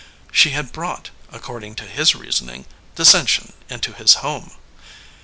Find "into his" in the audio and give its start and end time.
3.69-4.15